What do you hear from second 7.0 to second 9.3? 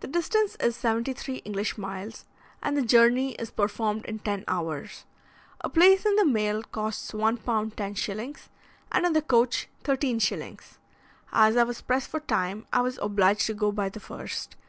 1 pounds 10s., and in the